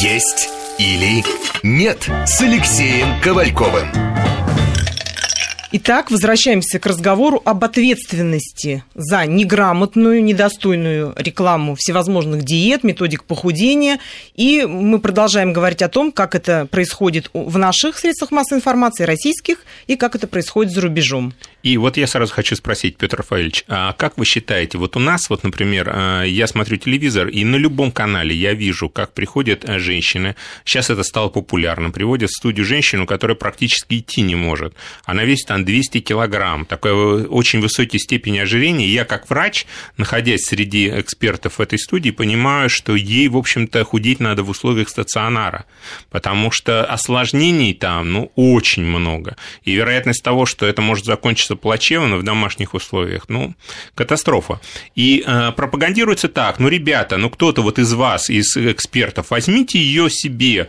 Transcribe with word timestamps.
Есть 0.00 0.48
или 0.78 1.24
нет 1.64 2.08
с 2.24 2.40
Алексеем 2.40 3.20
Ковальковым. 3.20 3.88
Итак, 5.72 6.12
возвращаемся 6.12 6.78
к 6.78 6.86
разговору 6.86 7.42
об 7.44 7.64
ответственности 7.64 8.84
за 8.94 9.26
неграмотную, 9.26 10.22
недостойную 10.22 11.14
рекламу 11.16 11.74
всевозможных 11.74 12.42
диет, 12.44 12.84
методик 12.84 13.24
похудения. 13.24 13.98
И 14.34 14.64
мы 14.64 15.00
продолжаем 15.00 15.52
говорить 15.52 15.82
о 15.82 15.88
том, 15.88 16.12
как 16.12 16.34
это 16.36 16.66
происходит 16.70 17.28
в 17.34 17.58
наших 17.58 17.98
средствах 17.98 18.30
массовой 18.30 18.60
информации, 18.60 19.02
российских, 19.02 19.58
и 19.88 19.96
как 19.96 20.14
это 20.14 20.26
происходит 20.28 20.72
за 20.72 20.80
рубежом. 20.80 21.34
И 21.64 21.76
вот 21.76 21.96
я 21.96 22.06
сразу 22.06 22.32
хочу 22.32 22.54
спросить, 22.54 22.96
Петр 22.96 23.18
Рафаэльевич, 23.18 23.64
а 23.66 23.92
как 23.92 24.16
вы 24.16 24.24
считаете, 24.24 24.78
вот 24.78 24.96
у 24.96 25.00
нас, 25.00 25.28
вот, 25.28 25.42
например, 25.42 25.90
а, 25.92 26.22
я 26.22 26.46
смотрю 26.46 26.76
телевизор, 26.76 27.26
и 27.26 27.44
на 27.44 27.56
любом 27.56 27.90
канале 27.90 28.34
я 28.34 28.54
вижу, 28.54 28.88
как 28.88 29.12
приходят 29.12 29.64
э, 29.64 29.80
женщины, 29.80 30.36
сейчас 30.64 30.88
это 30.88 31.02
стало 31.02 31.30
популярным, 31.30 31.90
приводят 31.90 32.30
в 32.30 32.36
студию 32.36 32.64
женщину, 32.64 33.06
которая 33.06 33.34
практически 33.34 33.98
идти 33.98 34.20
не 34.22 34.36
может, 34.36 34.74
она 35.04 35.24
весит 35.24 35.48
там 35.48 35.64
200 35.64 35.98
килограмм, 36.00 36.64
такой 36.64 37.26
очень 37.26 37.60
высокой 37.60 37.98
степени 37.98 38.38
ожирения, 38.38 38.86
я 38.86 39.04
как 39.04 39.28
врач, 39.28 39.66
находясь 39.96 40.44
среди 40.44 40.88
экспертов 40.88 41.58
в 41.58 41.60
этой 41.60 41.80
студии, 41.80 42.10
понимаю, 42.10 42.70
что 42.70 42.94
ей, 42.94 43.26
в 43.26 43.36
общем-то, 43.36 43.82
худеть 43.84 44.20
надо 44.20 44.44
в 44.44 44.50
условиях 44.50 44.88
стационара, 44.88 45.64
потому 46.10 46.52
что 46.52 46.84
осложнений 46.84 47.74
там, 47.74 48.12
ну, 48.12 48.32
очень 48.36 48.84
много, 48.84 49.36
и 49.64 49.72
вероятность 49.72 50.22
того, 50.22 50.46
что 50.46 50.64
это 50.64 50.82
может 50.82 51.04
закончиться 51.04 51.47
закончится 51.48 51.56
плачевно 51.56 52.16
в 52.16 52.22
домашних 52.22 52.74
условиях, 52.74 53.24
ну, 53.28 53.54
катастрофа. 53.94 54.60
И 54.96 55.22
э, 55.26 55.52
пропагандируется 55.52 56.28
так, 56.28 56.58
ну, 56.58 56.68
ребята, 56.68 57.16
ну, 57.16 57.30
кто-то 57.30 57.62
вот 57.62 57.78
из 57.78 57.92
вас, 57.92 58.30
из 58.30 58.56
экспертов, 58.56 59.30
возьмите 59.30 59.78
ее 59.78 60.10
себе, 60.10 60.68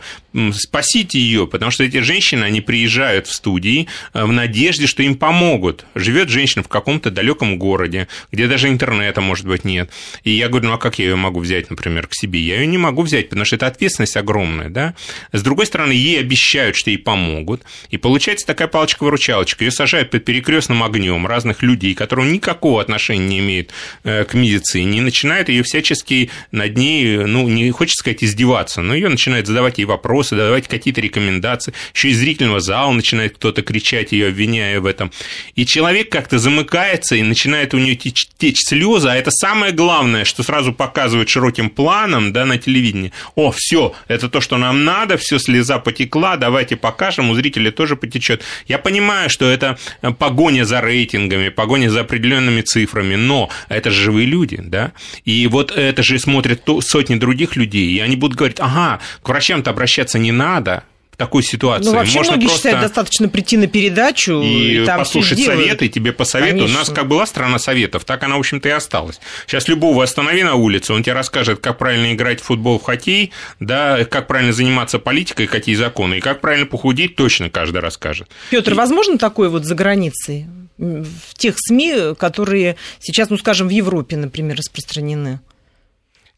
спасите 0.52 1.18
ее, 1.18 1.46
потому 1.46 1.70
что 1.70 1.84
эти 1.84 1.98
женщины, 1.98 2.44
они 2.44 2.60
приезжают 2.60 3.26
в 3.26 3.32
студии 3.34 3.86
э, 4.14 4.24
в 4.24 4.32
надежде, 4.32 4.86
что 4.86 5.02
им 5.02 5.16
помогут. 5.16 5.84
Живет 5.94 6.28
женщина 6.28 6.62
в 6.62 6.68
каком-то 6.68 7.10
далеком 7.10 7.58
городе, 7.58 8.08
где 8.32 8.46
даже 8.46 8.68
интернета, 8.68 9.20
может 9.20 9.46
быть, 9.46 9.64
нет. 9.64 9.90
И 10.24 10.30
я 10.30 10.48
говорю, 10.48 10.68
ну, 10.68 10.74
а 10.74 10.78
как 10.78 10.98
я 10.98 11.06
ее 11.06 11.16
могу 11.16 11.40
взять, 11.40 11.70
например, 11.70 12.06
к 12.06 12.14
себе? 12.14 12.40
Я 12.40 12.60
ее 12.60 12.66
не 12.66 12.78
могу 12.78 13.02
взять, 13.02 13.28
потому 13.28 13.44
что 13.44 13.56
это 13.56 13.66
ответственность 13.66 14.16
огромная, 14.16 14.68
да. 14.68 14.94
С 15.32 15.42
другой 15.42 15.66
стороны, 15.66 15.92
ей 15.92 16.20
обещают, 16.20 16.76
что 16.76 16.90
ей 16.90 16.98
помогут, 16.98 17.62
и 17.90 17.96
получается 17.96 18.46
такая 18.46 18.68
палочка-выручалочка. 18.68 19.64
Ее 19.64 19.70
сажают 19.70 20.10
под 20.10 20.24
перекрестным 20.24 20.69
красным 20.70 20.82
огнем 20.82 21.26
разных 21.26 21.62
людей, 21.62 21.94
которые 21.94 22.30
никакого 22.30 22.80
отношения 22.80 23.26
не 23.26 23.38
имеют 23.40 23.70
э, 24.04 24.24
к 24.24 24.34
медицине, 24.34 24.98
и 24.98 25.00
начинают 25.00 25.48
ее 25.48 25.62
всячески 25.62 26.30
над 26.52 26.76
ней, 26.76 27.18
ну, 27.18 27.48
не 27.48 27.70
хочется 27.70 28.00
сказать 28.00 28.22
издеваться, 28.22 28.82
но 28.82 28.94
ее 28.94 29.08
начинают 29.08 29.46
задавать 29.46 29.78
ей 29.78 29.84
вопросы, 29.84 30.36
давать 30.36 30.68
какие-то 30.68 31.00
рекомендации, 31.00 31.72
еще 31.94 32.08
из 32.10 32.18
зрительного 32.18 32.60
зала 32.60 32.92
начинает 32.92 33.34
кто-то 33.34 33.62
кричать, 33.62 34.12
ее 34.12 34.28
обвиняя 34.28 34.80
в 34.80 34.86
этом. 34.86 35.10
И 35.56 35.66
человек 35.66 36.10
как-то 36.10 36.38
замыкается, 36.38 37.16
и 37.16 37.22
начинает 37.22 37.74
у 37.74 37.78
нее 37.78 37.96
течь, 37.96 38.28
течь 38.38 38.60
слезы, 38.64 39.08
а 39.08 39.16
это 39.16 39.30
самое 39.30 39.72
главное, 39.72 40.24
что 40.24 40.42
сразу 40.42 40.72
показывают 40.72 41.28
широким 41.28 41.70
планом 41.70 42.32
да, 42.32 42.44
на 42.44 42.58
телевидении. 42.58 43.12
О, 43.34 43.50
все, 43.50 43.92
это 44.08 44.28
то, 44.28 44.40
что 44.40 44.56
нам 44.56 44.84
надо, 44.84 45.16
все, 45.16 45.38
слеза 45.38 45.78
потекла, 45.78 46.36
давайте 46.36 46.76
покажем, 46.76 47.30
у 47.30 47.34
зрителя 47.34 47.70
тоже 47.72 47.96
потечет. 47.96 48.42
Я 48.68 48.78
понимаю, 48.78 49.30
что 49.30 49.50
это 49.50 49.78
погоня 50.18 50.59
погоня 50.60 50.64
за 50.64 50.80
рейтингами, 50.80 51.50
погоня 51.50 51.90
за 51.90 52.00
определенными 52.00 52.62
цифрами, 52.62 53.16
но 53.16 53.48
это 53.68 53.90
же 53.90 54.02
живые 54.02 54.26
люди, 54.26 54.60
да, 54.62 54.92
и 55.24 55.46
вот 55.46 55.72
это 55.72 56.02
же 56.02 56.18
смотрят 56.18 56.68
сотни 56.80 57.16
других 57.16 57.56
людей, 57.56 57.92
и 57.92 58.00
они 58.00 58.16
будут 58.16 58.36
говорить, 58.36 58.60
ага, 58.60 59.00
к 59.22 59.28
врачам-то 59.28 59.70
обращаться 59.70 60.18
не 60.18 60.32
надо, 60.32 60.82
такой 61.20 61.42
ситуации. 61.42 61.84
Ну, 61.84 61.96
вообще 61.96 62.16
Можно 62.16 62.32
многие 62.32 62.46
просто... 62.46 62.68
считают, 62.68 62.80
достаточно 62.80 63.28
прийти 63.28 63.58
на 63.58 63.66
передачу 63.66 64.40
и, 64.40 64.80
и 64.80 64.84
там 64.86 65.00
послушать 65.00 65.38
советы, 65.38 65.88
тебе 65.88 66.12
посоветуют. 66.14 66.62
Конечно. 66.62 66.76
У 66.76 66.78
нас 66.78 66.88
как 66.88 67.08
была 67.08 67.26
страна 67.26 67.58
советов, 67.58 68.06
так 68.06 68.22
она, 68.22 68.36
в 68.36 68.38
общем-то, 68.38 68.70
и 68.70 68.72
осталась. 68.72 69.20
Сейчас 69.46 69.68
любого 69.68 70.02
останови 70.02 70.42
на 70.42 70.54
улице, 70.54 70.94
он 70.94 71.02
тебе 71.02 71.12
расскажет, 71.12 71.60
как 71.60 71.76
правильно 71.76 72.14
играть 72.14 72.40
в 72.40 72.44
футбол, 72.44 72.78
в 72.78 72.84
хоккей, 72.84 73.32
да, 73.60 74.06
как 74.06 74.28
правильно 74.28 74.54
заниматься 74.54 74.98
политикой, 74.98 75.46
какие 75.46 75.74
законы, 75.74 76.16
и 76.16 76.20
как 76.20 76.40
правильно 76.40 76.64
похудеть, 76.64 77.16
точно 77.16 77.50
каждый 77.50 77.82
расскажет. 77.82 78.30
Петр, 78.48 78.72
и... 78.72 78.74
возможно 78.74 79.18
такое 79.18 79.50
вот 79.50 79.66
за 79.66 79.74
границей? 79.74 80.46
В 80.78 81.34
тех 81.36 81.56
СМИ, 81.58 82.14
которые 82.18 82.76
сейчас, 82.98 83.28
ну, 83.28 83.36
скажем, 83.36 83.68
в 83.68 83.70
Европе, 83.70 84.16
например, 84.16 84.56
распространены? 84.56 85.40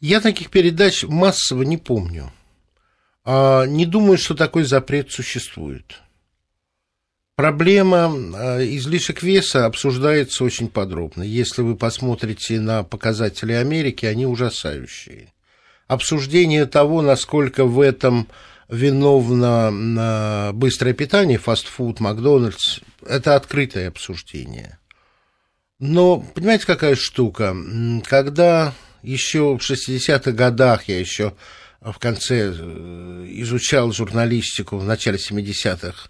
Я 0.00 0.20
таких 0.20 0.50
передач 0.50 1.04
массово 1.04 1.62
не 1.62 1.76
помню. 1.76 2.32
А, 3.24 3.64
не 3.66 3.86
думаю, 3.86 4.18
что 4.18 4.34
такой 4.34 4.64
запрет 4.64 5.10
существует. 5.12 6.00
Проблема 7.36 8.12
а, 8.34 8.58
излишек 8.62 9.22
веса 9.22 9.66
обсуждается 9.66 10.44
очень 10.44 10.68
подробно. 10.68 11.22
Если 11.22 11.62
вы 11.62 11.76
посмотрите 11.76 12.60
на 12.60 12.82
показатели 12.82 13.52
Америки, 13.52 14.06
они 14.06 14.26
ужасающие. 14.26 15.32
Обсуждение 15.86 16.66
того, 16.66 17.02
насколько 17.02 17.64
в 17.64 17.80
этом 17.80 18.28
виновно 18.68 20.50
быстрое 20.54 20.94
питание, 20.94 21.38
фастфуд, 21.38 22.00
Макдональдс, 22.00 22.80
это 23.06 23.36
открытое 23.36 23.88
обсуждение. 23.88 24.78
Но 25.78 26.20
понимаете, 26.20 26.64
какая 26.64 26.94
штука? 26.94 27.54
Когда 28.06 28.72
еще 29.02 29.58
в 29.58 29.60
60-х 29.60 30.32
годах 30.32 30.84
я 30.88 30.98
еще 30.98 31.34
в 31.84 31.98
конце 31.98 32.52
э, 32.54 33.26
изучал 33.28 33.92
журналистику 33.92 34.78
в 34.78 34.84
начале 34.84 35.18
70-х, 35.18 36.08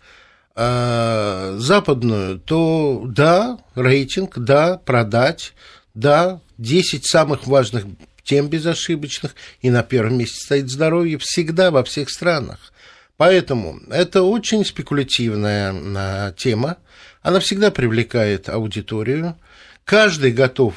а, 0.55 1.57
западную, 1.59 2.39
то 2.39 3.03
да, 3.07 3.59
рейтинг, 3.75 4.39
да, 4.39 4.77
продать, 4.77 5.55
да, 5.95 6.41
10 6.59 7.07
самых 7.07 7.47
важных 7.47 7.85
тем 8.23 8.49
безошибочных, 8.49 9.35
и 9.63 9.71
на 9.71 9.83
первом 9.83 10.19
месте 10.19 10.39
стоит 10.45 10.71
здоровье 10.71 11.19
всегда 11.19 11.71
во 11.71 11.83
всех 11.83 12.11
странах. 12.11 12.73
Поэтому 13.17 13.81
это 13.89 14.23
очень 14.23 14.65
спекулятивная 14.65 15.75
а, 15.97 16.33
тема, 16.33 16.77
она 17.23 17.41
всегда 17.41 17.71
привлекает 17.71 18.51
аудиторию, 18.51 19.37
каждый 19.85 20.33
готов 20.33 20.75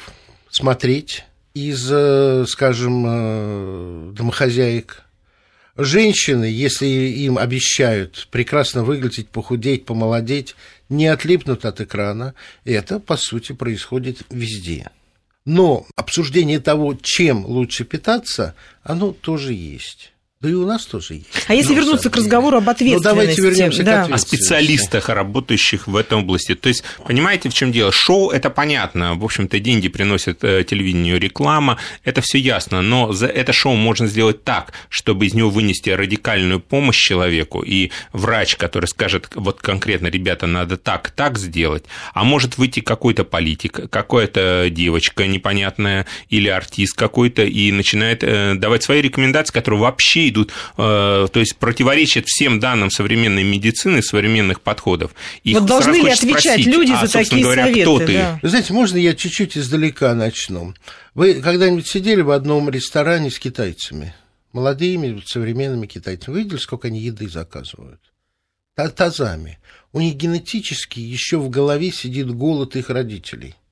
смотреть, 0.48 1.24
из, 1.56 1.90
э, 1.90 2.44
скажем, 2.46 3.04
э, 3.06 4.12
домохозяек. 4.12 5.04
Женщины, 5.74 6.44
если 6.44 6.84
им 6.86 7.38
обещают 7.38 8.28
прекрасно 8.30 8.84
выглядеть, 8.84 9.30
похудеть, 9.30 9.86
помолодеть, 9.86 10.54
не 10.90 11.06
отлипнут 11.06 11.64
от 11.64 11.80
экрана. 11.80 12.34
Это, 12.66 13.00
по 13.00 13.16
сути, 13.16 13.52
происходит 13.52 14.18
везде. 14.28 14.90
Но 15.46 15.86
обсуждение 15.96 16.60
того, 16.60 16.94
чем 17.00 17.46
лучше 17.46 17.84
питаться, 17.84 18.54
оно 18.82 19.12
тоже 19.12 19.54
есть. 19.54 20.12
Да 20.46 20.52
и 20.52 20.54
у 20.54 20.64
нас 20.64 20.86
тоже 20.86 21.14
есть. 21.14 21.26
А 21.48 21.54
если 21.54 21.74
ну, 21.74 21.80
вернуться 21.80 22.08
к 22.08 22.14
разговору 22.14 22.58
об 22.58 22.68
ответственности? 22.68 23.08
Ну, 23.08 23.14
давайте 23.14 23.42
вернемся 23.42 23.82
да. 23.82 23.92
к 23.92 24.04
ответственности. 24.04 24.34
О 24.34 24.38
специалистах, 24.38 25.08
работающих 25.08 25.88
в 25.88 25.96
этом 25.96 26.20
области. 26.20 26.54
То 26.54 26.68
есть, 26.68 26.84
понимаете, 27.04 27.48
в 27.48 27.54
чем 27.54 27.72
дело? 27.72 27.90
Шоу– 27.90 28.30
это 28.30 28.48
понятно. 28.48 29.16
В 29.16 29.24
общем-то, 29.24 29.58
деньги 29.58 29.88
приносят 29.88 30.44
э, 30.44 30.62
телевидению 30.62 31.18
реклама. 31.18 31.78
Это 32.04 32.20
все 32.20 32.38
ясно. 32.38 32.80
Но 32.80 33.12
за 33.12 33.26
это 33.26 33.52
шоу 33.52 33.74
можно 33.74 34.06
сделать 34.06 34.44
так, 34.44 34.72
чтобы 34.88 35.26
из 35.26 35.34
него 35.34 35.50
вынести 35.50 35.90
радикальную 35.90 36.60
помощь 36.60 36.96
человеку. 36.96 37.62
И 37.62 37.90
врач, 38.12 38.54
который 38.54 38.86
скажет, 38.86 39.28
вот 39.34 39.60
конкретно, 39.60 40.06
ребята, 40.06 40.46
надо 40.46 40.76
так, 40.76 41.10
так 41.10 41.38
сделать. 41.38 41.86
А 42.14 42.22
может 42.22 42.56
выйти 42.56 42.78
какой-то 42.78 43.24
политик, 43.24 43.90
какая-то 43.90 44.68
девочка 44.70 45.26
непонятная 45.26 46.06
или 46.30 46.48
артист 46.48 46.96
какой-то 46.96 47.42
и 47.42 47.72
начинает 47.72 48.22
э, 48.22 48.54
давать 48.54 48.84
свои 48.84 49.00
рекомендации, 49.02 49.52
которые 49.52 49.80
вообще 49.80 50.28
идут, 50.36 50.52
э, 50.76 51.26
то 51.32 51.40
есть 51.40 51.56
противоречат 51.56 52.26
всем 52.26 52.60
данным 52.60 52.90
современной 52.90 53.42
медицины, 53.42 54.02
современных 54.02 54.60
подходов. 54.60 55.12
Их 55.42 55.58
вот 55.58 55.66
должны 55.66 55.96
ли 55.96 56.10
отвечать 56.10 56.42
спросить, 56.42 56.66
люди 56.66 56.92
а, 56.92 57.06
за 57.06 57.12
такие 57.12 57.42
говоря, 57.42 57.64
советы? 57.64 57.82
Кто 57.82 57.98
ты? 57.98 58.12
Да. 58.14 58.38
Вы 58.42 58.48
знаете, 58.48 58.72
можно 58.72 58.96
я 58.98 59.14
чуть-чуть 59.14 59.56
издалека 59.56 60.14
начну? 60.14 60.74
Вы 61.14 61.34
когда-нибудь 61.34 61.86
сидели 61.86 62.20
в 62.20 62.30
одном 62.30 62.68
ресторане 62.68 63.30
с 63.30 63.38
китайцами? 63.38 64.14
Молодыми, 64.52 65.22
современными 65.26 65.86
китайцами. 65.86 66.34
Вы 66.34 66.42
видели, 66.42 66.58
сколько 66.58 66.88
они 66.88 67.00
еды 67.00 67.28
заказывают? 67.28 68.00
Тазами. 68.74 69.58
У 69.92 70.00
них 70.00 70.14
генетически 70.14 71.00
еще 71.00 71.38
в 71.38 71.48
голове 71.48 71.90
сидит 71.90 72.30
голод 72.30 72.76
их 72.76 72.90
родителей– 72.90 73.54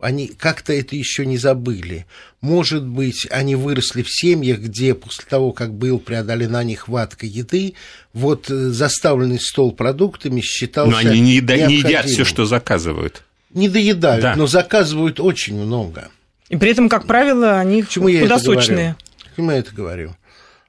они 0.00 0.28
как-то 0.28 0.72
это 0.72 0.94
еще 0.96 1.26
не 1.26 1.38
забыли. 1.38 2.06
Может 2.40 2.84
быть, 2.84 3.26
они 3.30 3.56
выросли 3.56 4.02
в 4.02 4.08
семьях, 4.10 4.60
где 4.60 4.94
после 4.94 5.24
того, 5.28 5.52
как 5.52 5.74
был 5.74 5.98
преодолена 5.98 6.62
нехватка 6.62 7.26
еды, 7.26 7.74
вот 8.12 8.50
э, 8.50 8.54
заставленный 8.70 9.40
стол 9.40 9.72
продуктами 9.72 10.40
считался 10.40 10.90
Но 10.90 10.96
они 10.98 11.20
не, 11.20 11.32
еда, 11.36 11.56
не 11.56 11.76
едят 11.76 12.06
все, 12.06 12.24
что 12.24 12.44
заказывают. 12.44 13.24
Не 13.50 13.68
доедают, 13.68 14.22
да. 14.22 14.36
но 14.36 14.46
заказывают 14.46 15.20
очень 15.20 15.56
много. 15.56 16.08
И 16.48 16.56
при 16.56 16.70
этом, 16.70 16.88
как 16.88 17.06
правило, 17.06 17.58
они 17.58 17.82
Почему 17.82 18.08
худосочные. 18.20 18.96
Я 18.98 19.30
Почему 19.30 19.50
я 19.50 19.58
это 19.58 19.74
говорю? 19.74 20.16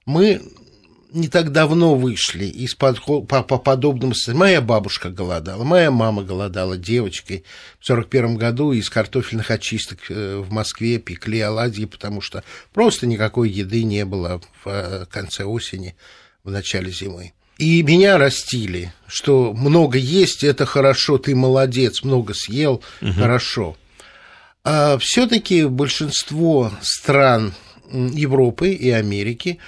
Мы 0.06 0.42
не 1.12 1.28
так 1.28 1.52
давно 1.52 1.96
вышли 1.96 2.46
из 2.46 2.76
под, 2.76 3.02
по, 3.04 3.44
по 3.44 3.58
подобному 3.58 4.14
Моя 4.28 4.62
бабушка 4.62 5.10
голодала, 5.10 5.64
моя 5.64 5.92
мама 5.92 6.24
голодала 6.24 6.78
девочкой 6.78 7.44
в 7.80 7.86
41 7.86 8.38
году 8.38 8.72
из 8.72 8.90
картофельных 8.90 9.52
очисток 9.52 10.00
э, 10.10 10.38
в 10.38 10.52
Москве 10.52 11.00
пекли 11.00 11.40
оладьи, 11.42 11.86
потому 11.86 12.22
что 12.22 12.44
просто 12.74 13.08
никакой 13.08 13.50
еды 13.50 13.84
не 13.84 14.06
было 14.06 14.42
в 14.64 14.68
э, 14.70 15.06
конце 15.10 15.44
осени, 15.44 15.96
в 16.44 16.52
начале 16.52 16.92
зимы. 16.92 17.34
И 17.58 17.84
меня 17.84 18.18
растили, 18.18 18.94
что 19.08 19.54
много 19.54 19.98
есть, 19.98 20.44
это 20.44 20.66
хорошо, 20.66 21.18
ты 21.18 21.36
молодец, 21.36 22.04
много 22.04 22.34
съел, 22.34 22.82
угу. 23.02 23.12
хорошо. 23.14 23.78
А 24.64 24.98
все-таки 25.00 25.66
большинство 25.66 26.72
стран 26.82 27.54
Европы 27.92 28.70
и 28.70 28.92
Америки 28.92 29.60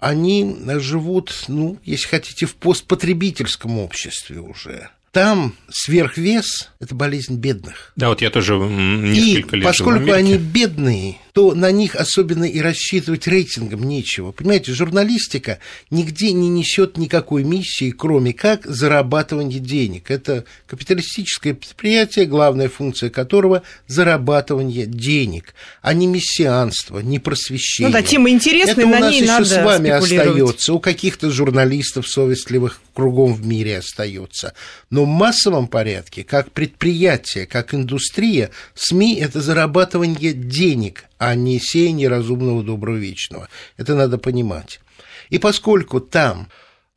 они 0.00 0.56
живут, 0.78 1.44
ну, 1.48 1.78
если 1.84 2.06
хотите, 2.08 2.46
в 2.46 2.54
постпотребительском 2.54 3.78
обществе 3.78 4.40
уже. 4.40 4.90
Там 5.12 5.54
сверхвес– 5.68 6.70
это 6.80 6.94
болезнь 6.94 7.36
бедных. 7.36 7.92
Да, 7.96 8.10
вот 8.10 8.22
я 8.22 8.30
тоже 8.30 8.54
несколько 8.56 9.56
и 9.56 9.60
лет 9.60 9.68
поскольку 9.68 10.12
они 10.12 10.36
бедные, 10.36 11.16
то 11.40 11.54
на 11.54 11.70
них 11.70 11.96
особенно 11.96 12.44
и 12.44 12.60
рассчитывать 12.60 13.26
рейтингом 13.26 13.84
нечего. 13.84 14.30
Понимаете, 14.30 14.74
журналистика 14.74 15.58
нигде 15.88 16.32
не 16.32 16.50
несет 16.50 16.98
никакой 16.98 17.44
миссии, 17.44 17.92
кроме 17.92 18.34
как 18.34 18.66
зарабатывание 18.66 19.58
денег. 19.58 20.10
Это 20.10 20.44
капиталистическое 20.66 21.54
предприятие, 21.54 22.26
главная 22.26 22.68
функция 22.68 23.08
которого– 23.08 23.62
зарабатывание 23.86 24.84
денег, 24.84 25.54
а 25.80 25.94
не 25.94 26.06
мессианство, 26.06 26.98
не 26.98 27.18
просвещение. 27.18 27.88
Ну 27.88 27.94
да, 27.94 28.02
тема 28.02 28.28
интересная, 28.28 28.74
Это 28.74 28.86
на 28.86 28.98
у 28.98 29.00
нас 29.00 29.14
еще 29.14 29.44
с 29.46 29.64
вами 29.64 29.88
остается, 29.88 30.74
у 30.74 30.78
каких-то 30.78 31.30
журналистов 31.30 32.06
совестливых 32.06 32.82
кругом 32.92 33.32
в 33.32 33.46
мире 33.46 33.78
остается. 33.78 34.52
Но 34.90 35.04
в 35.04 35.08
массовом 35.08 35.68
порядке, 35.68 36.22
как 36.22 36.52
предприятие, 36.52 37.46
как 37.46 37.72
индустрия, 37.72 38.50
СМИ– 38.74 39.14
это 39.22 39.40
зарабатывание 39.40 40.34
денег, 40.34 41.06
а 41.20 41.34
не 41.34 41.60
сеяние 41.60 42.08
разумного 42.08 42.64
доброго 42.64 42.96
вечного. 42.96 43.50
Это 43.76 43.94
надо 43.94 44.16
понимать. 44.16 44.80
И 45.28 45.38
поскольку 45.38 46.00
там 46.00 46.48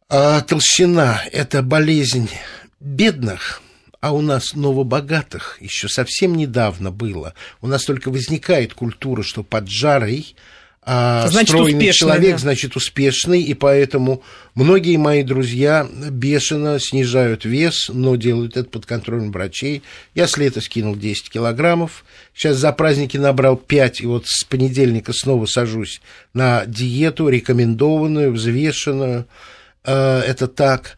а, 0.07 0.39
толщина– 0.39 1.21
это 1.33 1.61
болезнь 1.61 2.29
бедных, 2.79 3.61
а 3.99 4.13
у 4.13 4.21
нас 4.21 4.53
новобогатых 4.53 5.57
еще 5.59 5.89
совсем 5.89 6.35
недавно 6.35 6.89
было. 6.89 7.33
У 7.59 7.67
нас 7.67 7.83
только 7.83 8.11
возникает 8.11 8.73
культура, 8.73 9.23
что 9.23 9.43
под 9.43 9.67
жарой– 9.67 10.35
значит, 10.85 11.49
стройный 11.49 11.77
успешный, 11.77 11.99
человек, 11.99 12.31
да. 12.33 12.37
значит, 12.39 12.75
успешный, 12.75 13.41
и 13.41 13.53
поэтому 13.53 14.21
многие 14.53 14.97
мои 14.97 15.23
друзья 15.23 15.87
бешено 16.11 16.77
снижают 16.79 17.45
вес, 17.45 17.89
но 17.89 18.17
делают 18.17 18.57
это 18.57 18.69
под 18.69 18.85
контролем 18.85 19.31
врачей. 19.31 19.81
Я 20.13 20.27
с 20.27 20.35
лета 20.35 20.59
скинул 20.59 20.95
10 20.97 21.29
килограммов, 21.29 22.03
сейчас 22.33 22.57
за 22.57 22.71
праздники 22.73 23.15
набрал 23.15 23.55
5, 23.55 24.01
и 24.01 24.05
вот 24.05 24.27
с 24.27 24.43
понедельника 24.43 25.13
снова 25.13 25.45
сажусь 25.45 26.01
на 26.33 26.65
диету, 26.65 27.29
рекомендованную, 27.29 28.33
взвешенную, 28.33 29.25
э, 29.85 30.19
это 30.19 30.47
так. 30.47 30.97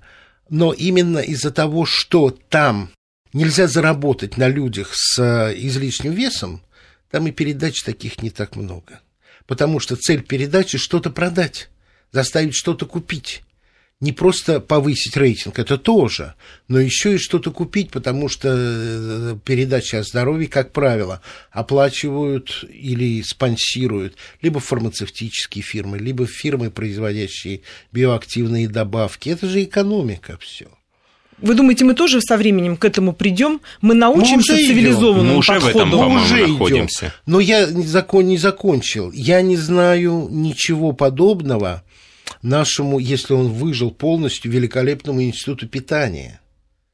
Но 0.49 0.73
именно 0.73 1.19
из-за 1.19 1.51
того, 1.51 1.85
что 1.85 2.35
там 2.49 2.89
нельзя 3.33 3.67
заработать 3.67 4.37
на 4.37 4.47
людях 4.47 4.91
с 4.93 5.19
э, 5.19 5.53
излишним 5.57 6.13
весом, 6.13 6.63
там 7.11 7.27
и 7.27 7.31
передач 7.31 7.83
таких 7.83 8.23
не 8.23 8.31
так 8.31 8.55
много 8.55 8.99
потому 9.47 9.80
что 9.80 9.95
цель 9.95 10.24
передачи 10.24 10.77
что-то 10.77 11.09
продать, 11.09 11.69
заставить 12.12 12.56
что-то 12.56 12.86
купить. 12.86 13.44
Не 14.01 14.12
просто 14.12 14.59
повысить 14.59 15.15
рейтинг, 15.15 15.57
это 15.57 15.77
тоже, 15.77 16.33
но 16.68 16.80
еще 16.80 17.15
и 17.15 17.18
что-то 17.18 17.51
купить, 17.51 17.92
потому 17.92 18.27
что 18.27 18.50
э, 18.51 19.38
передачи 19.45 19.95
о 19.95 20.03
здоровье, 20.03 20.50
как 20.50 20.74
правило, 20.74 21.21
оплачивают 21.50 22.65
или 22.69 23.21
спонсируют 23.21 24.18
либо 24.42 24.59
фармацевтические 24.59 25.63
фирмы, 25.63 25.97
либо 25.97 26.27
фирмы, 26.27 26.71
производящие 26.71 27.62
биоактивные 27.94 28.68
добавки. 28.68 29.30
Это 29.30 29.47
же 29.47 29.63
экономика 29.63 30.38
все. 30.42 30.68
Вы 31.39 31.53
думаете, 31.53 31.83
мы 31.83 31.95
тоже 31.95 32.21
со 32.21 32.37
временем 32.37 32.77
к 32.77 32.85
этому 32.85 33.13
придем? 33.13 33.59
Мы 33.81 33.93
научимся 33.93 34.53
мы 34.53 34.65
цивилизованному 34.65 35.33
мы 35.33 35.37
уже 35.37 35.53
подходу? 35.53 35.73
В 35.73 35.77
этом, 35.77 35.89
мы 35.89 36.21
уже 36.21 36.47
находимся. 36.47 37.05
Идем. 37.07 37.13
Но 37.25 37.39
я 37.39 37.67
закон 37.67 38.27
не 38.27 38.37
закончил. 38.37 39.11
Я 39.11 39.41
не 39.41 39.57
знаю 39.57 40.27
ничего 40.31 40.93
подобного 40.93 41.83
нашему, 42.41 42.99
если 42.99 43.33
он 43.33 43.49
выжил 43.49 43.91
полностью, 43.91 44.51
великолепному 44.51 45.23
институту 45.23 45.67
питания. 45.67 46.39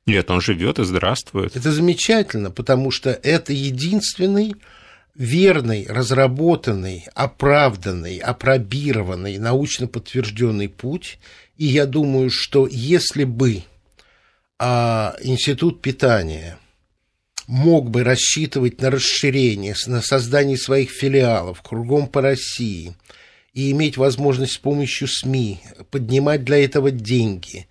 Нет, 0.07 0.31
он 0.31 0.41
живет 0.41 0.79
и 0.79 0.83
здравствует. 0.83 1.55
Это 1.55 1.71
замечательно, 1.71 2.49
потому 2.49 2.89
что 2.89 3.11
это 3.11 3.53
единственный 3.53 4.55
верный, 5.15 5.85
разработанный, 5.88 7.05
оправданный, 7.13 8.17
опробированный, 8.17 9.38
научно 9.38 9.88
подтвержденный 9.88 10.69
путь. 10.69 11.19
И 11.57 11.65
я 11.67 11.85
думаю, 11.85 12.31
что 12.31 12.67
если 12.67 13.25
бы 13.25 13.63
а 14.63 15.16
институт 15.24 15.81
питания 15.81 16.60
мог 17.48 17.90
бы 17.90 18.04
рассчитывать 18.04 18.80
на 18.80 18.92
расширение, 18.92 19.74
на 19.88 20.04
создание 20.04 20.56
своих 20.56 20.92
филиалов 20.92 21.63
кругом 21.63 22.08
по 22.08 22.22
России 22.22 22.94
и 23.56 23.72
иметь 23.72 23.98
возможность 23.98 24.54
с 24.54 24.58
помощью 24.60 25.08
СМИ 25.08 25.62
поднимать 25.90 26.44
для 26.44 26.63
этого 26.63 26.92
деньги, 26.92 27.66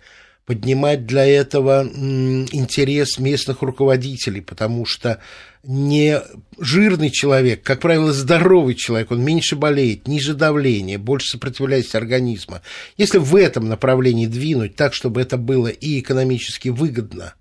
поднимать 0.45 1.05
для 1.05 1.25
этого 1.25 1.83
интерес 1.83 3.19
местных 3.19 3.61
руководителей, 3.61 4.41
потому 4.41 4.85
что 4.85 5.19
не 5.63 6.19
жирный 6.57 7.11
человек, 7.11 7.61
как 7.61 7.81
правило, 7.81 8.11
здоровый 8.11 8.73
человек, 8.73 9.11
он 9.11 9.23
меньше 9.23 9.55
болеет, 9.55 10.07
ниже 10.07 10.33
давления, 10.33 10.97
больше 10.97 11.29
сопротивляется 11.29 11.99
организма. 11.99 12.61
Если 12.97 13.19
в 13.19 13.35
этом 13.35 13.69
направлении 13.69 14.25
двинуть 14.25 14.75
так, 14.75 14.93
чтобы 14.93 15.21
это 15.21 15.37
было 15.37 15.67
и 15.67 15.99
экономически 15.99 16.69
выгодно, 16.69 17.35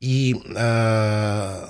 и 0.00 0.34
э, 0.56 1.66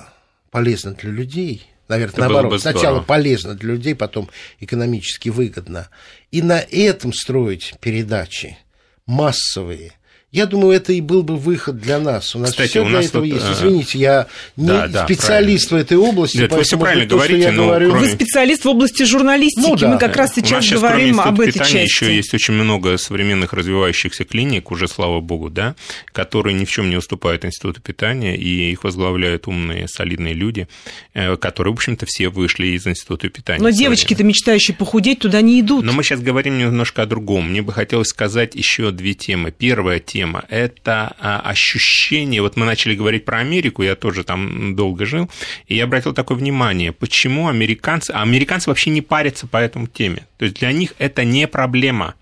полезно 0.50 0.92
для 0.94 1.10
людей, 1.10 1.66
наверное, 1.88 2.12
это 2.12 2.20
наоборот, 2.20 2.60
сначала 2.60 3.00
полезно 3.00 3.54
для 3.54 3.72
людей, 3.72 3.96
потом 3.96 4.30
экономически 4.60 5.30
выгодно, 5.30 5.88
и 6.30 6.40
на 6.40 6.60
этом 6.60 7.12
строить 7.12 7.74
передачи 7.80 8.56
массовые– 9.04 9.94
я 10.32 10.46
думаю, 10.46 10.74
это 10.74 10.94
и 10.94 11.02
был 11.02 11.22
бы 11.22 11.36
выход 11.36 11.78
для 11.78 11.98
нас. 11.98 12.34
У 12.34 12.38
нас 12.38 12.52
Кстати, 12.52 12.70
все 12.70 12.84
для 12.84 12.92
нас 12.92 13.04
этого 13.04 13.22
тут, 13.22 13.34
есть. 13.34 13.46
Э, 13.46 13.52
Извините, 13.52 13.98
я 13.98 14.26
не 14.56 14.66
да, 14.66 14.88
да, 14.88 15.04
специалист 15.04 15.68
правильно. 15.68 15.84
в 15.84 15.86
этой 15.86 15.96
области. 15.98 16.36
Нет, 16.38 16.52
вы 16.52 16.62
все 16.62 16.78
правильно 16.78 17.06
то, 17.06 17.16
говорите, 17.16 17.50
но 17.50 17.66
говорю... 17.66 17.90
кроме... 17.90 18.06
Вы 18.06 18.12
специалист 18.14 18.64
в 18.64 18.68
области 18.68 19.02
журналистики. 19.02 19.60
Ну, 19.60 19.76
да. 19.76 19.88
Мы 19.90 19.98
как 19.98 20.16
раз 20.16 20.34
сейчас 20.34 20.66
говорим 20.70 21.20
об 21.20 21.38
этой 21.38 21.52
питания 21.52 21.86
части. 21.86 22.04
Еще 22.04 22.16
есть 22.16 22.32
очень 22.32 22.54
много 22.54 22.96
современных 22.96 23.52
развивающихся 23.52 24.24
клиник, 24.24 24.70
уже 24.70 24.88
слава 24.88 25.20
богу, 25.20 25.50
да, 25.50 25.74
которые 26.12 26.54
ни 26.54 26.64
в 26.64 26.70
чем 26.70 26.88
не 26.88 26.96
уступают 26.96 27.44
институту 27.44 27.82
питания, 27.82 28.34
и 28.34 28.72
их 28.72 28.84
возглавляют 28.84 29.46
умные, 29.48 29.86
солидные 29.86 30.32
люди, 30.32 30.66
э, 31.12 31.36
которые, 31.36 31.74
в 31.74 31.76
общем-то, 31.76 32.06
все 32.06 32.30
вышли 32.30 32.68
из 32.68 32.86
института 32.86 33.28
питания. 33.28 33.62
Но 33.62 33.68
девочки-то, 33.68 34.24
мечтающие 34.24 34.74
похудеть, 34.74 35.18
туда 35.18 35.42
не 35.42 35.60
идут. 35.60 35.84
Но 35.84 35.92
мы 35.92 36.02
сейчас 36.02 36.20
говорим 36.20 36.56
немножко 36.56 37.02
о 37.02 37.06
другом. 37.06 37.50
Мне 37.50 37.60
бы 37.60 37.70
хотелось 37.74 38.08
сказать 38.08 38.54
еще 38.54 38.92
две 38.92 39.12
темы. 39.12 39.52
Первая 39.52 39.98
тема 39.98 40.21
тема– 40.22 40.44
это 40.48 41.16
а, 41.18 41.40
ощущение, 41.40 42.42
вот 42.42 42.56
мы 42.56 42.64
начали 42.64 42.94
говорить 42.94 43.24
про 43.24 43.38
Америку, 43.38 43.82
я 43.82 43.96
тоже 43.96 44.22
там 44.22 44.76
долго 44.76 45.04
жил, 45.04 45.28
и 45.66 45.74
я 45.74 45.84
обратил 45.84 46.12
такое 46.12 46.38
внимание, 46.38 46.92
почему 46.92 47.48
американцы, 47.48 48.12
а 48.12 48.22
американцы 48.22 48.70
вообще 48.70 48.90
не 48.90 49.02
парятся 49.02 49.46
по 49.48 49.56
этому 49.56 49.88
теме, 49.88 50.26
то 50.38 50.44
есть 50.44 50.60
для 50.60 50.70
них 50.70 50.94
это 50.98 51.24
не 51.24 51.48
проблема, 51.48 52.14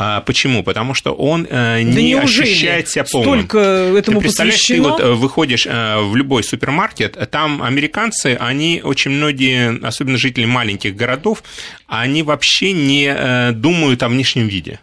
а 0.00 0.20
почему? 0.20 0.62
Потому 0.62 0.94
что 0.94 1.12
он 1.12 1.44
э, 1.50 1.82
не 1.82 2.14
да 2.14 2.22
ощущает 2.22 2.88
себя 2.88 3.02
полным. 3.02 3.40
Столько 3.40 3.58
этому 3.58 4.20
ты 4.20 4.26
представляешь, 4.26 4.60
посвящено? 4.60 4.84
ты 4.84 4.90
вот 4.90 5.00
э, 5.00 5.12
выходишь 5.14 5.66
э, 5.66 6.00
в 6.00 6.14
любой 6.14 6.44
супермаркет, 6.44 7.18
там 7.32 7.62
американцы, 7.62 8.36
они 8.38 8.80
очень 8.82 9.10
многие, 9.10 9.84
особенно 9.84 10.16
жители 10.16 10.44
маленьких 10.44 10.94
городов, 10.94 11.42
они 11.88 12.22
вообще 12.22 12.72
не 12.72 13.52
думают 13.52 14.04
о 14.04 14.08
внешнем 14.08 14.46
виде. 14.46 14.78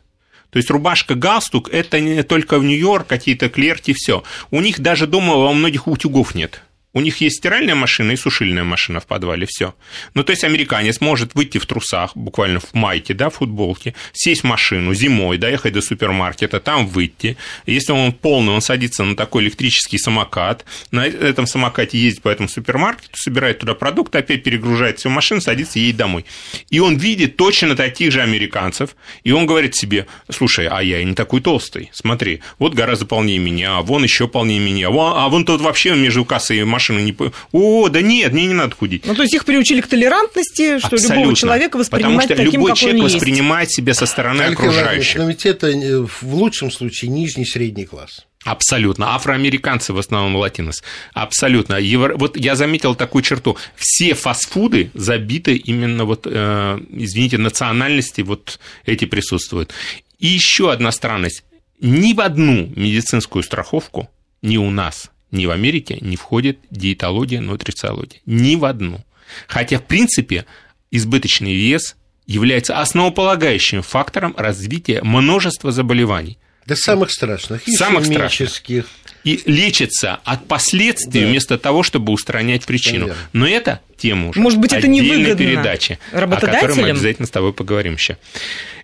То 0.55 0.59
есть 0.59 0.69
рубашка, 0.69 1.15
галстук– 1.15 1.67
это 1.74 2.00
не 2.00 2.24
только 2.24 2.59
в 2.59 2.63
Нью-Йорк, 2.63 3.07
какие-то 3.07 3.50
клерки, 3.50 3.91
все. 3.91 4.24
У 4.51 4.62
них 4.62 4.79
даже 4.79 5.05
дома 5.05 5.35
во 5.35 5.51
многих 5.51 5.85
утюгов 5.85 6.33
нет. 6.33 6.62
У 6.96 7.02
них 7.02 7.20
есть 7.20 7.40
стиральная 7.40 7.75
машина 7.75 8.12
и 8.12 8.16
сушильная 8.16 8.64
машина 8.64 9.02
в 9.02 9.06
подвале, 9.06 9.46
все. 9.46 9.75
Ну, 10.14 10.24
то 10.24 10.32
есть 10.32 10.46
американец 10.46 11.02
может 11.02 11.36
выйти 11.36 11.58
в 11.58 11.66
трусах, 11.66 12.16
буквально 12.16 12.62
в 12.62 12.74
майке, 12.74 13.14
да, 13.14 13.30
в 13.30 13.36
футболке, 13.36 13.94
сесть 14.14 14.42
в 14.42 14.46
машину 14.46 14.94
зимой, 14.94 15.38
доехать 15.38 15.74
до 15.74 15.82
супермаркета, 15.82 16.62
там 16.62 16.88
выйти. 16.88 17.36
Если 17.66 17.92
он 17.92 18.14
полный, 18.14 18.54
он 18.54 18.62
садится 18.62 19.04
на 19.04 19.18
такой 19.18 19.44
электрический 19.44 19.98
самокат, 19.98 20.64
на 20.92 21.06
этом 21.06 21.48
самокате 21.48 21.98
ездит 21.98 22.22
по 22.22 22.30
этому 22.30 22.48
супермаркету, 22.48 23.10
собирает 23.18 23.60
туда 23.60 23.74
продукты, 23.74 24.20
опять 24.20 24.44
перегружает 24.44 25.00
всю 25.00 25.10
машину, 25.10 25.42
садится 25.42 25.80
и 25.80 25.82
едет 25.82 25.98
домой. 25.98 26.25
И 26.70 26.80
он 26.80 26.96
видит 26.96 27.36
точно 27.36 27.75
таких 27.75 28.14
же 28.14 28.22
американцев, 28.22 28.96
и 29.25 29.34
он 29.34 29.46
говорит 29.46 29.75
себе, 29.75 30.08
слушай, 30.30 30.66
а 30.68 30.82
я 30.82 31.02
и 31.02 31.04
не 31.04 31.14
такой 31.14 31.42
толстый, 31.42 31.90
смотри, 31.92 32.40
вот 32.58 32.74
гораздо 32.74 33.06
полнее 33.06 33.38
меня, 33.38 33.82
вон 33.82 34.04
еще 34.04 34.30
полнее 34.30 34.62
меня, 34.62 34.88
а 34.88 35.28
вон 35.28 35.44
тот 35.44 35.60
вообще 35.60 35.94
между 35.94 36.24
кассой 36.24 36.60
и 36.60 36.64
машиной 36.64 36.85
машину 36.86 37.00
не... 37.00 37.15
О, 37.51 37.89
да 37.89 38.01
нет, 38.01 38.34
мне 38.34 38.48
не 38.48 38.54
надо 38.54 38.75
худеть. 38.75 39.06
Ну, 39.06 39.15
то 39.15 39.24
есть 39.24 39.34
их 39.34 39.46
приучили 39.46 39.82
к 39.82 39.88
толерантности, 39.88 40.80
что 40.80 40.96
Абсолютно. 40.96 41.15
любого 41.15 41.36
человека 41.36 41.77
воспринимать 41.77 42.13
Потому 42.13 42.22
что 42.22 42.36
таким, 42.36 42.54
любой 42.54 42.72
какой 42.72 42.80
человек 42.80 43.01
он 43.01 43.10
воспринимает 43.10 43.72
себя 43.72 43.94
со 43.94 44.06
стороны 44.06 44.42
Алексей 44.44 44.68
окружающих. 44.68 45.18
Но 45.18 45.27
ведь 45.27 45.46
это 45.46 45.68
э, 45.68 46.00
в 46.01 46.36
лучшем 46.36 46.72
случае 46.72 47.12
нижний 47.12 47.46
средний 47.46 47.86
класс. 47.86 48.25
Абсолютно. 48.44 49.15
Афроамериканцы 49.15 49.92
в 49.92 49.98
основном 49.98 50.36
латинос. 50.36 50.84
Абсолютно. 51.13 51.75
Евро... 51.75 52.15
Вот 52.15 52.38
я 52.38 52.56
заметил 52.56 52.94
такую 52.94 53.24
черту. 53.24 53.58
Все 53.75 54.13
фастфуды 54.13 54.92
забиты 54.94 55.56
именно 55.56 56.06
вот, 56.06 56.27
э, 56.30 56.80
извините, 56.92 57.39
национальности 57.39 58.22
вот 58.22 58.60
эти 58.86 59.06
присутствуют. 59.06 59.74
И 60.20 60.27
еще 60.27 60.72
одна 60.72 60.92
странность. 60.92 61.44
Ни 61.82 62.13
в 62.13 62.22
одну 62.22 62.72
медицинскую 62.75 63.44
страховку, 63.44 64.10
ни 64.42 64.58
у 64.58 64.70
нас, 64.70 65.10
ни 65.36 65.46
в 65.46 65.51
Америке 65.51 65.98
не 66.01 66.15
входит 66.15 66.60
диетология, 66.72 67.42
нутрициология. 67.42 68.22
Ни 68.25 68.56
в 68.56 68.65
одну. 68.65 69.04
Хотя, 69.48 69.77
в 69.80 69.84
принципе, 69.84 70.46
избыточный 70.92 71.54
вес 71.54 71.96
является 72.27 72.80
основополагающим 72.80 73.82
фактором 73.82 74.34
развития 74.38 75.01
множества 75.04 75.72
заболеваний. 75.72 76.38
Да 76.65 76.75
самых 76.75 77.12
страшных. 77.12 77.68
И 77.68 77.72
Самых 77.74 78.06
химических. 78.06 78.86
И 79.24 79.42
лечится 79.46 80.20
от 80.24 80.48
последствий 80.48 81.22
Да. 81.22 81.27
вместо 81.27 81.58
того, 81.60 81.84
чтобы 81.84 82.12
устранять 82.13 82.65
причину. 82.65 83.12
Но 83.34 83.48
это 83.48 83.82
тема 83.98 84.30
уже 84.30 84.39
Может 84.39 84.60
быть, 84.60 84.74
это 84.74 84.88
невыгодно 84.88 85.36
передачи, 85.36 86.00
о 86.12 86.20
которой 86.20 86.25
мы 86.27 86.36
работодателям? 86.36 86.89
обязательно 86.92 87.27
с 87.27 87.32
тобой 87.32 87.54
поговорим 87.54 87.94
еще. 87.94 88.18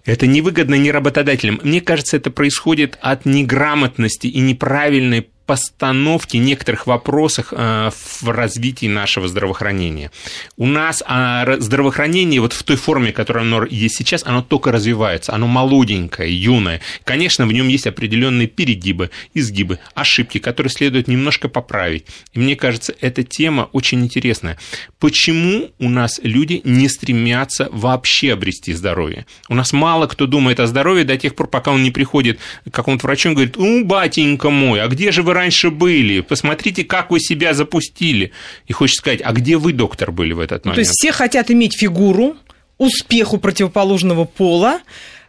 Это 0.05 0.25
невыгодно 0.27 0.75
не 0.75 0.91
работодателям. 0.91 1.59
Мне 1.63 1.81
кажется, 1.81 2.17
это 2.17 2.29
происходит 2.31 2.97
от 3.01 3.25
неграмотности 3.25 4.27
и 4.27 4.39
неправильной 4.39 5.27
постановки 5.51 6.37
некоторых 6.37 6.87
вопросов 6.87 7.47
э, 7.51 7.91
в 7.91 8.29
развитии 8.29 8.85
нашего 8.85 9.27
здравоохранения. 9.27 10.09
У 10.55 10.65
нас 10.65 11.03
а, 11.05 11.43
ра- 11.43 11.59
здравоохранение 11.59 12.39
вот 12.39 12.53
в 12.53 12.63
той 12.63 12.77
форме, 12.77 13.11
которое 13.11 13.41
оно 13.41 13.65
есть 13.65 13.97
сейчас, 13.97 14.23
оно 14.25 14.43
только 14.43 14.71
развивается, 14.71 15.33
оно 15.33 15.47
молоденькое, 15.47 16.33
юное. 16.33 16.79
Конечно, 17.03 17.45
в 17.45 17.51
нем 17.51 17.67
есть 17.67 17.85
определенные 17.85 18.47
перегибы, 18.47 19.09
изгибы, 19.33 19.79
ошибки, 19.93 20.37
которые 20.37 20.71
следует 20.71 21.09
немножко 21.09 21.49
поправить. 21.49 22.05
И 22.31 22.39
мне 22.39 22.55
кажется, 22.55 22.95
эта 23.01 23.23
тема 23.23 23.67
очень 23.73 24.01
интересная. 24.05 24.57
Почему 24.99 25.71
у 25.79 25.89
нас 25.89 26.21
люди 26.23 26.61
не 26.63 26.87
стремятся 26.87 27.67
вообще 27.73 28.31
обрести 28.31 28.71
здоровье? 28.71 29.25
У 29.49 29.55
нас 29.55 29.73
мало 29.73 30.07
кто 30.07 30.27
думает 30.27 30.61
о 30.61 30.67
здоровье 30.67 31.03
до 31.03 31.17
тех 31.17 31.35
пор, 31.35 31.47
пока 31.47 31.71
он 31.71 31.83
не 31.83 31.91
приходит 31.91 32.39
к 32.69 32.71
какому-то 32.73 33.05
врачу 33.05 33.31
и 33.31 33.33
говорит, 33.33 33.57
ну, 33.57 33.83
батенька 33.83 34.49
мой, 34.49 34.81
а 34.81 34.87
где 34.87 35.11
же 35.11 35.23
вы 35.23 35.40
раньше 35.41 35.69
были? 35.71 36.21
Посмотрите, 36.21 36.83
как 36.83 37.11
вы 37.11 37.19
себя 37.19 37.53
запустили. 37.53 38.31
И 38.67 38.73
хочется 38.73 38.99
сказать, 39.01 39.21
а 39.23 39.31
где 39.33 39.57
вы, 39.57 39.73
доктор, 39.73 40.11
были 40.11 40.33
в 40.33 40.39
этот 40.39 40.65
Ну, 40.65 40.71
момент? 40.71 40.75
то 40.75 40.81
есть 40.81 40.91
все 40.99 41.11
хотят 41.11 41.51
иметь 41.51 41.77
фигуру, 41.77 42.35
успех 42.77 43.33
у 43.33 43.37
противоположного 43.37 44.25
пола, 44.25 44.79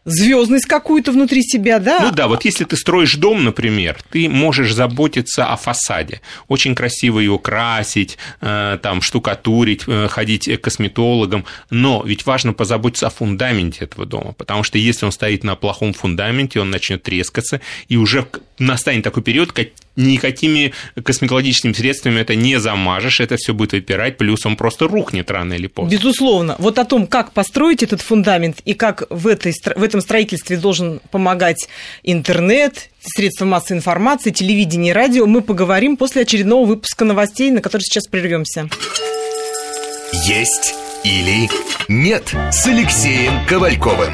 звездность 0.04 0.66
какую-то 0.66 1.12
внутри 1.12 1.42
себя, 1.42 1.78
да? 1.78 2.00
Ну 2.02 2.11
да, 2.11 2.26
вот 2.26 2.45
если 2.45 2.64
ты 2.64 2.76
строишь 2.76 3.14
дом, 3.14 3.45
например, 3.45 3.99
ты 4.11 4.28
можешь 4.28 4.75
заботиться 4.75 5.47
о 5.47 5.57
фасаде, 5.57 6.21
очень 6.49 6.75
красиво 6.75 7.21
его 7.21 7.38
красить, 7.38 8.19
э, 8.40 8.78
там 8.83 9.00
штукатурить, 9.00 9.83
э, 9.87 10.09
ходить 10.09 10.49
к 10.49 10.61
косметологам, 10.61 11.45
но 11.71 12.02
ведь 12.04 12.26
важно 12.26 12.52
позаботиться 12.52 13.07
о 13.07 13.11
фундаменте 13.11 13.85
этого 13.85 14.04
дома, 14.04 14.33
потому 14.33 14.64
что 14.64 14.76
если 14.76 15.07
он 15.07 15.12
стоит 15.12 15.45
на 15.45 15.54
плохом 15.54 15.92
фундаменте, 15.92 16.59
он 16.61 16.71
начнет 16.71 17.02
трескаться, 17.04 17.61
и 17.87 17.97
уже 17.97 18.26
настанет 18.59 19.04
такой 19.04 19.23
период, 19.23 19.52
никакими 19.96 20.72
косметологическими 21.02 21.72
средствами 21.72 22.20
это 22.20 22.34
не 22.34 22.58
замажешь, 22.58 23.20
это 23.20 23.37
все 23.37 23.54
будет 23.54 23.72
выпирать, 23.72 24.16
плюс 24.16 24.46
он 24.46 24.56
просто 24.56 24.88
рухнет 24.88 25.30
рано 25.30 25.54
или 25.54 25.66
поздно. 25.66 25.90
Безусловно. 25.94 26.56
Вот 26.58 26.78
о 26.78 26.84
том, 26.84 27.06
как 27.06 27.32
построить 27.32 27.82
этот 27.82 28.00
фундамент 28.00 28.61
и 28.64 28.75
как 28.75 29.04
в, 29.11 29.26
этой, 29.26 29.52
в 29.52 29.82
этом 29.82 30.00
строительстве 30.00 30.56
должен 30.56 31.00
помогать 31.11 31.68
интернет, 32.02 32.90
средства 33.04 33.44
массовой 33.44 33.78
информации, 33.78 34.30
телевидение 34.30 34.90
и 34.90 34.94
радио, 34.94 35.26
мы 35.26 35.42
поговорим 35.42 35.96
после 35.96 36.22
очередного 36.22 36.66
выпуска 36.66 37.04
новостей, 37.04 37.50
на 37.50 37.61
который 37.61 37.82
сейчас 37.82 38.06
прервемся. 38.06 38.68
«Есть 40.12 40.75
или 41.04 41.49
нет» 41.88 42.34
с 42.50 42.66
Алексеем 42.66 43.44
Ковальковым. 43.46 44.12